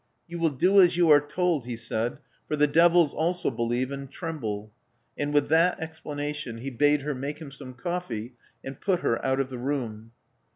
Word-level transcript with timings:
You 0.27 0.39
will 0.39 0.49
do 0.49 0.81
as 0.81 0.97
you 0.97 1.11
are 1.11 1.21
told," 1.21 1.65
he 1.67 1.77
said; 1.77 2.17
'*for 2.47 2.55
the 2.55 2.65
devils 2.65 3.13
also 3.13 3.51
believe 3.51 3.91
and 3.91 4.09
tremble." 4.09 4.71
And 5.15 5.31
with 5.31 5.47
that 5.49 5.79
explanation, 5.79 6.57
he 6.57 6.71
bade 6.71 7.03
her 7.03 7.13
make 7.13 7.37
him 7.37 7.51
some 7.51 7.75
coffee, 7.75 8.33
and 8.63 8.81
put 8.81 9.01
her 9.01 9.23
out 9.23 9.39
of 9.39 9.51
the 9.51 9.59
room. 9.59 10.13